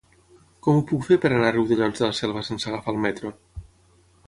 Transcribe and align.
Com 0.67 0.79
ho 0.79 0.85
puc 0.91 1.03
fer 1.09 1.17
per 1.25 1.31
anar 1.35 1.51
a 1.51 1.55
Riudellots 1.57 2.03
de 2.03 2.09
la 2.13 2.17
Selva 2.21 2.45
sense 2.49 2.71
agafar 2.73 2.95
el 2.97 3.01
metro? 3.07 3.35